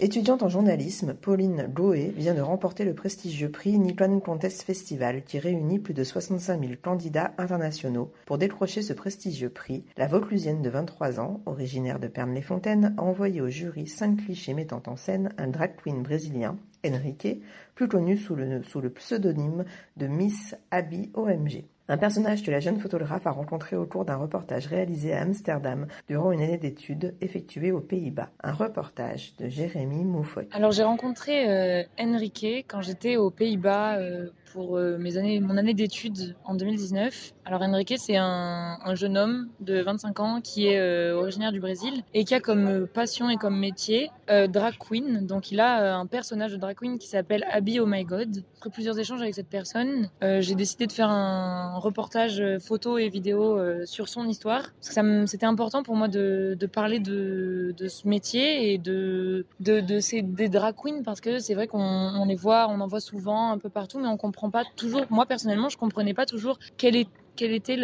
[0.00, 5.40] Étudiante en journalisme, Pauline Loé vient de remporter le prestigieux prix Nippon Contest Festival qui
[5.40, 8.12] réunit plus de 65 000 candidats internationaux.
[8.24, 13.40] Pour décrocher ce prestigieux prix, la Vauclusienne de 23 ans, originaire de Pernes-les-Fontaines, a envoyé
[13.40, 16.56] au jury cinq clichés mettant en scène un drag queen brésilien,
[16.94, 17.42] Enrique,
[17.74, 19.64] plus connu sous le, pseudonyme
[19.96, 21.64] de Miss Abby OMG.
[21.90, 25.86] Un personnage que la jeune photographe a rencontré au cours d'un reportage réalisé à Amsterdam
[26.06, 28.28] durant une année d'études effectuée aux Pays-Bas.
[28.42, 30.48] Un reportage de Jérémy Mouffoy.
[30.52, 35.56] Alors j'ai rencontré euh, Enrique quand j'étais aux Pays-Bas euh, pour euh, mes années, mon
[35.56, 37.32] année d'études en 2019.
[37.44, 41.60] Alors Enrique, c'est un, un, jeune homme de 25 ans qui est euh, originaire du
[41.60, 45.26] Brésil et qui a comme passion et comme métier euh, drag queen.
[45.26, 48.44] Donc il a un personnage de drag queen qui s'appelle Abby Oh My God.
[48.58, 53.58] Après plusieurs échanges avec cette personne, j'ai décidé de faire un reportage photo et vidéo
[53.84, 54.72] sur son histoire.
[54.80, 59.46] Parce que c'était important pour moi de, de parler de, de, ce métier et de,
[59.60, 62.80] de, de ces, des drag queens parce que c'est vrai qu'on on les voit, on
[62.80, 66.14] en voit souvent un peu partout, mais on comprend pas toujours, moi personnellement, je comprenais
[66.14, 67.76] pas toujours quel, était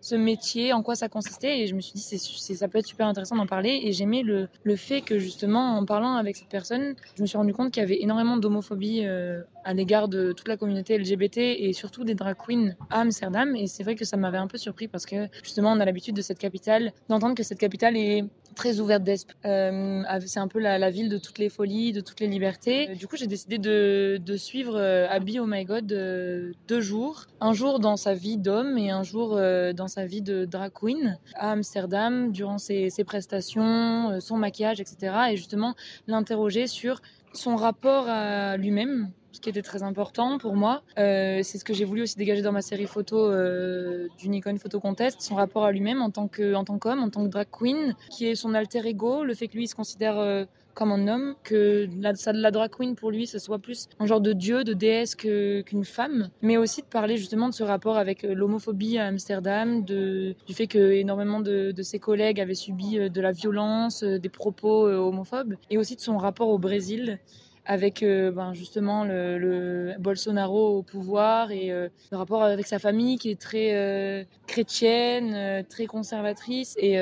[0.00, 1.60] ce métier, en quoi ça consistait.
[1.60, 3.80] Et je me suis dit, ça peut être super intéressant d'en parler.
[3.84, 7.38] Et j'aimais le, le fait que justement, en parlant avec cette personne, je me suis
[7.38, 11.38] rendu compte qu'il y avait énormément d'homophobie euh, à l'égard de toute la communauté LGBT
[11.38, 13.56] et surtout des drag queens à Amsterdam.
[13.56, 16.14] Et c'est vrai que ça m'avait un peu surpris parce que justement, on a l'habitude
[16.14, 19.36] de cette capitale, d'entendre que cette capitale est très ouverte d'esprit.
[19.44, 22.90] Euh, c'est un peu la, ville de toutes les folies, de toutes les libertés.
[22.90, 27.26] Euh, du coup, j'ai décidé de, suivre euh, Abby Oh My God deux jours.
[27.40, 29.36] Un jour dans sa vie d'homme et un jour
[29.74, 35.14] dans sa vie de drag queen à Amsterdam, durant ses, prestations, son maquillage, etc.
[35.32, 35.74] Et justement,
[36.06, 37.00] l'interroger sur
[37.32, 40.82] son rapport à lui-même, ce qui était très important pour moi.
[40.98, 44.56] Euh, c'est ce que j'ai voulu aussi dégager dans ma série photo euh, du Nikon
[44.56, 47.28] Photo Contest, son rapport à lui-même en tant que en tant qu'homme, en tant que
[47.30, 50.44] drag queen, qui est son alter ego, le fait que lui il se considère euh,
[50.74, 54.20] comme un homme, que la, la drag queen pour lui ce soit plus un genre
[54.20, 58.22] de dieu, de déesse qu'une femme, mais aussi de parler justement de ce rapport avec
[58.22, 64.02] l'homophobie à Amsterdam, du fait que énormément de ses collègues avaient subi de la violence,
[64.02, 67.20] des propos homophobes, et aussi de son rapport au Brésil
[67.66, 73.18] avec euh, ben, justement le, Bolsonaro au pouvoir et euh, le rapport avec sa famille
[73.18, 76.76] qui est très euh, chrétienne, très conservatrice.
[76.78, 76.98] Et,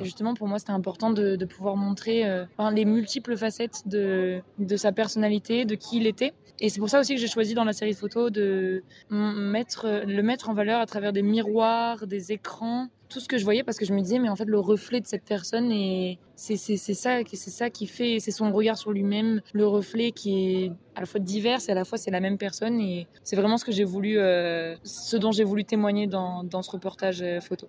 [0.00, 2.24] justement, pour moi, c'était important de, pouvoir montrer
[2.72, 6.32] les multiples facettes de, de sa personnalité, de qui il était.
[6.60, 10.02] Et c'est pour ça aussi que j'ai choisi dans la série de photos de mettre,
[10.06, 13.62] le mettre en valeur à travers des miroirs, des écrans, tout ce que je voyais
[13.62, 16.56] parce que je me disais mais en fait le reflet de cette personne et c'est
[16.56, 21.00] ça c'est ça qui fait c'est son regard sur lui-même le reflet qui est à
[21.00, 23.64] la fois divers et à la fois c'est la même personne et c'est vraiment ce
[23.64, 27.68] que j'ai voulu euh, ce dont j'ai voulu témoigner dans dans ce reportage photo.